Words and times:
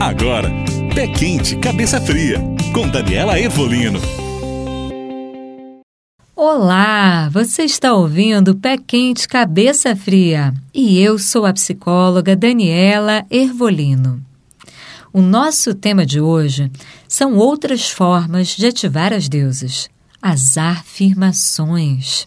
Agora, 0.00 0.48
Pé 0.94 1.06
Quente, 1.08 1.56
Cabeça 1.56 2.00
Fria, 2.00 2.38
com 2.72 2.88
Daniela 2.88 3.38
Evolino. 3.38 4.00
Olá, 6.34 7.28
você 7.28 7.64
está 7.64 7.92
ouvindo 7.92 8.56
Pé 8.56 8.78
Quente, 8.78 9.28
Cabeça 9.28 9.94
Fria 9.94 10.54
e 10.72 10.98
eu 10.98 11.18
sou 11.18 11.44
a 11.44 11.52
psicóloga 11.52 12.34
Daniela 12.34 13.26
Ervolino. 13.30 14.24
O 15.12 15.20
nosso 15.20 15.74
tema 15.74 16.06
de 16.06 16.18
hoje 16.18 16.72
são 17.06 17.36
outras 17.36 17.90
formas 17.90 18.56
de 18.56 18.64
ativar 18.64 19.12
as 19.12 19.28
deusas, 19.28 19.90
as 20.22 20.56
afirmações. 20.56 22.26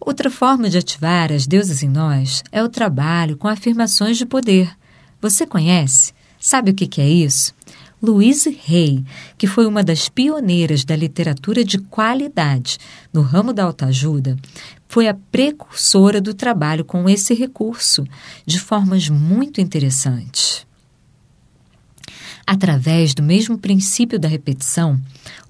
Outra 0.00 0.28
forma 0.28 0.68
de 0.68 0.78
ativar 0.78 1.30
as 1.30 1.46
deusas 1.46 1.84
em 1.84 1.88
nós 1.88 2.42
é 2.50 2.60
o 2.60 2.68
trabalho 2.68 3.36
com 3.36 3.46
afirmações 3.46 4.18
de 4.18 4.26
poder. 4.26 4.76
Você 5.20 5.46
conhece? 5.46 6.12
Sabe 6.42 6.72
o 6.72 6.74
que, 6.74 7.00
é 7.00 7.08
isso? 7.08 7.54
Louise 8.02 8.58
Hay, 8.68 9.04
que 9.38 9.46
foi 9.46 9.64
uma 9.64 9.84
das 9.84 10.08
pioneiras 10.08 10.84
da 10.84 10.96
literatura 10.96 11.64
de 11.64 11.78
qualidade 11.78 12.78
no 13.12 13.22
ramo 13.22 13.52
da 13.52 13.62
autoajuda, 13.62 14.36
foi 14.88 15.06
a 15.06 15.14
precursora 15.14 16.20
do 16.20 16.34
trabalho 16.34 16.84
com 16.84 17.08
esse 17.08 17.32
recurso 17.32 18.04
de 18.44 18.58
formas 18.58 19.08
muito 19.08 19.60
interessantes. 19.60 20.66
Através 22.44 23.14
do 23.14 23.22
mesmo 23.22 23.56
princípio 23.56 24.18
da 24.18 24.26
repetição, 24.26 25.00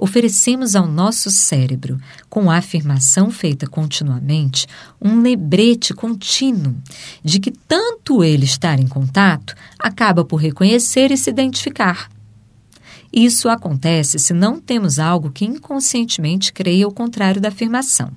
oferecemos 0.02 0.74
ao 0.74 0.88
nosso 0.88 1.30
cérebro, 1.30 1.96
com 2.28 2.50
a 2.50 2.56
afirmação 2.56 3.30
feita 3.30 3.68
continuamente, 3.68 4.66
um 5.00 5.22
lembrete 5.22 5.94
contínuo 5.94 6.74
de 7.22 7.38
que 7.38 7.52
tanto 7.52 8.24
ele 8.24 8.44
estar 8.44 8.80
em 8.80 8.88
contato 8.88 9.54
acaba 9.78 10.24
por 10.24 10.38
reconhecer 10.38 11.12
e 11.12 11.16
se 11.16 11.30
identificar. 11.30 12.10
Isso 13.12 13.48
acontece 13.48 14.18
se 14.18 14.32
não 14.32 14.60
temos 14.60 14.98
algo 14.98 15.30
que 15.30 15.44
inconscientemente 15.44 16.52
creia 16.52 16.88
o 16.88 16.92
contrário 16.92 17.40
da 17.40 17.50
afirmação. 17.50 18.10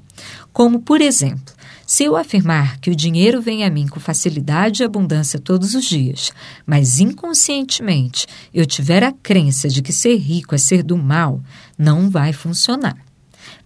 Como, 0.52 0.80
por 0.80 1.02
exemplo, 1.02 1.54
se 1.86 2.04
eu 2.04 2.16
afirmar 2.16 2.80
que 2.80 2.90
o 2.90 2.96
dinheiro 2.96 3.42
vem 3.42 3.64
a 3.64 3.70
mim 3.70 3.88
com 3.88 4.00
facilidade 4.00 4.82
e 4.82 4.86
abundância 4.86 5.40
todos 5.40 5.76
os 5.76 5.86
dias, 5.86 6.32
mas 6.66 7.00
inconscientemente 7.00 8.26
eu 8.54 8.66
tiver 8.66 9.04
a 9.04 9.12
crença 9.12 9.70
de 9.70 9.82
que 9.82 9.94
ser 9.94 10.16
rico 10.16 10.56
é 10.56 10.58
ser 10.58 10.82
do 10.82 10.98
mal, 10.98 11.42
não 11.78 12.10
vai 12.10 12.34
funcionar. 12.34 12.98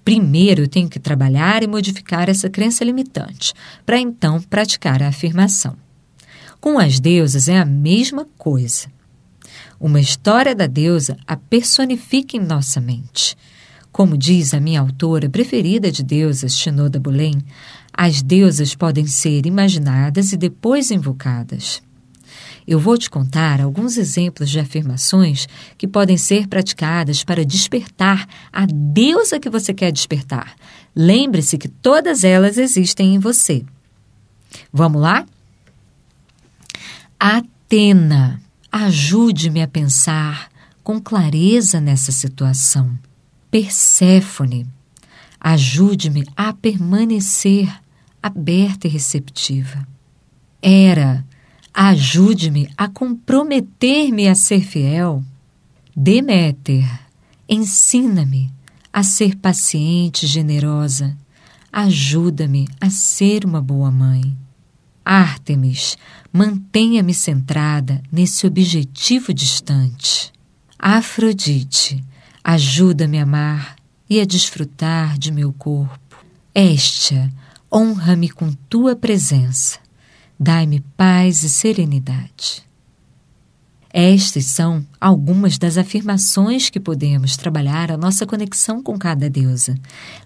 Primeiro 0.04 0.64
eu 0.64 0.68
tenho 0.68 0.90
que 0.90 1.00
trabalhar 1.00 1.64
e 1.64 1.68
modificar 1.68 2.30
essa 2.30 2.50
crença 2.50 2.84
limitante, 2.84 3.54
para 3.86 4.00
então 4.00 4.42
praticar 4.42 5.02
a 5.02 5.08
afirmação. 5.08 5.78
Com 6.60 6.78
as 6.78 7.00
deusas 7.00 7.48
é 7.48 7.58
a 7.58 7.66
mesma 7.66 8.28
coisa. 8.38 8.88
Uma 9.80 10.02
história 10.02 10.54
da 10.54 10.68
deusa 10.68 11.16
a 11.26 11.38
personifica 11.38 12.36
em 12.36 12.42
nossa 12.42 12.82
mente. 12.82 13.38
Como 13.92 14.18
diz 14.18 14.54
a 14.54 14.60
minha 14.60 14.82
autora 14.82 15.30
preferida 15.30 15.92
de 15.92 16.04
deusas, 16.04 16.58
Shinoda 16.58 17.00
Bolen, 17.00 17.38
as 18.02 18.22
deusas 18.22 18.74
podem 18.74 19.06
ser 19.06 19.46
imaginadas 19.46 20.32
e 20.32 20.38
depois 20.38 20.90
invocadas. 20.90 21.84
Eu 22.66 22.80
vou 22.80 22.98
te 22.98 23.10
contar 23.10 23.60
alguns 23.60 23.98
exemplos 23.98 24.50
de 24.50 24.58
afirmações 24.58 25.50
que 25.78 25.86
podem 25.86 26.16
ser 26.16 26.48
praticadas 26.48 27.26
para 27.26 27.44
despertar 27.44 28.26
a 28.54 28.66
deusa 28.66 29.38
que 29.38 29.50
você 29.50 29.74
quer 29.74 29.92
despertar. 29.92 30.56
Lembre-se 30.96 31.58
que 31.58 31.68
todas 31.68 32.24
elas 32.24 32.58
existem 32.58 33.16
em 33.16 33.20
você. 33.20 33.66
Vamos 34.72 35.02
lá? 35.02 35.26
Atena, 37.20 38.42
ajude-me 38.72 39.62
a 39.62 39.68
pensar 39.68 40.50
com 40.82 41.02
clareza 41.02 41.82
nessa 41.82 42.14
situação. 42.14 42.98
Perséfone, 43.52 44.66
ajude-me 45.38 46.26
a 46.38 46.54
permanecer 46.54 47.70
aberta 48.22 48.88
e 48.88 48.90
receptiva. 48.90 49.88
Era, 50.62 51.26
ajude-me 51.74 52.70
a 52.78 52.88
comprometer-me 52.88 54.28
a 54.28 54.36
ser 54.36 54.62
fiel. 54.62 55.24
Deméter, 55.96 56.88
ensina-me 57.48 58.52
a 58.92 59.04
ser 59.04 59.36
paciente 59.36 60.26
e 60.26 60.28
generosa. 60.28 61.18
Ajuda-me 61.72 62.68
a 62.82 62.90
ser 62.90 63.46
uma 63.46 63.62
boa 63.62 63.92
mãe. 63.92 64.36
Ártemis, 65.06 65.98
mantenha-me 66.32 67.14
centrada 67.14 68.02
nesse 68.12 68.46
objetivo 68.46 69.34
distante. 69.34 70.32
Afrodite, 70.78 72.04
ajuda-me 72.44 73.20
a 73.20 73.24
amar 73.24 73.76
e 74.10 74.20
a 74.20 74.26
desfrutar 74.26 75.18
de 75.18 75.32
meu 75.32 75.54
corpo. 75.54 76.00
Estia, 76.54 77.32
honra-me 77.72 78.30
com 78.30 78.52
tua 78.70 78.96
presença. 78.96 79.80
Dai-me 80.40 80.80
paz 80.96 81.44
e 81.44 81.50
serenidade. 81.50 82.68
Estas 83.92 84.46
são 84.46 84.86
algumas 85.02 85.58
das 85.58 85.78
afirmações 85.78 86.70
que 86.70 86.80
podemos 86.80 87.36
trabalhar 87.36 87.92
a 87.92 87.98
nossa 87.98 88.26
conexão 88.26 88.84
com 88.84 88.98
cada 88.98 89.30
deusa. 89.30 89.76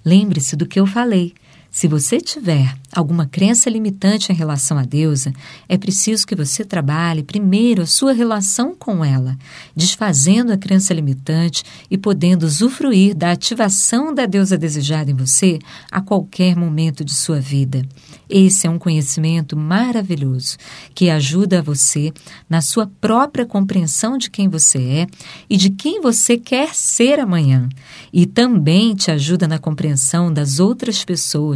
Lembre-se 0.04 0.56
do 0.56 0.66
que 0.66 0.80
eu 0.80 0.86
falei. 0.86 1.34
Se 1.74 1.88
você 1.88 2.22
tiver 2.22 2.72
alguma 2.94 3.26
crença 3.26 3.68
limitante 3.68 4.32
em 4.32 4.36
relação 4.36 4.78
à 4.78 4.84
deusa, 4.84 5.34
é 5.68 5.76
preciso 5.76 6.28
que 6.28 6.36
você 6.36 6.64
trabalhe 6.64 7.24
primeiro 7.24 7.82
a 7.82 7.88
sua 7.88 8.14
relação 8.14 8.76
com 8.76 9.04
ela, 9.04 9.36
desfazendo 9.76 10.54
a 10.54 10.58
crença 10.58 10.94
limitante 10.94 11.64
e 11.90 11.98
podendo 11.98 12.44
usufruir 12.44 13.16
da 13.16 13.32
ativação 13.32 14.14
da 14.14 14.28
deusa 14.28 14.56
desejada 14.56 15.10
em 15.10 15.16
você 15.16 15.58
a 15.92 16.00
qualquer 16.00 16.56
momento 16.56 17.04
de 17.04 17.12
sua 17.12 17.40
vida. 17.40 17.82
Esse 18.30 18.68
é 18.68 18.70
um 18.70 18.78
conhecimento 18.78 19.58
maravilhoso 19.58 20.58
que 20.94 21.10
ajuda 21.10 21.62
você 21.62 22.14
na 22.48 22.62
sua 22.62 22.86
própria 23.02 23.48
compreensão 23.48 24.16
de 24.16 24.30
quem 24.30 24.48
você 24.48 24.80
é 24.80 25.08
e 25.50 25.58
de 25.58 25.72
quem 25.72 26.02
você 26.02 26.38
quer 26.38 26.76
ser 26.76 27.20
amanhã, 27.20 27.68
e 28.12 28.28
também 28.28 28.94
te 28.94 29.10
ajuda 29.10 29.48
na 29.48 29.58
compreensão 29.58 30.32
das 30.32 30.60
outras 30.60 31.04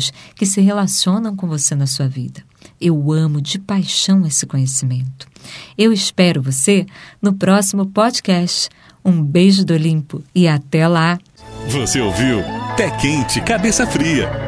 pessoas 0.07 0.13
que 0.35 0.45
se 0.45 0.61
relacionam 0.61 1.35
com 1.35 1.47
você 1.47 1.75
na 1.75 1.87
sua 1.87 2.07
vida. 2.07 2.41
Eu 2.79 3.11
amo 3.11 3.41
de 3.41 3.59
paixão 3.59 4.25
esse 4.25 4.45
conhecimento. 4.45 5.27
Eu 5.77 5.91
espero 5.91 6.41
você 6.41 6.85
no 7.21 7.33
próximo 7.33 7.85
podcast. 7.85 8.69
Um 9.03 9.21
beijo 9.21 9.65
do 9.65 9.73
Olimpo 9.73 10.21
e 10.35 10.47
até 10.47 10.87
lá! 10.87 11.17
Você 11.69 12.01
ouviu 12.01 12.43
Pé 12.75 12.91
Quente, 12.97 13.41
Cabeça 13.41 13.87
Fria 13.87 14.46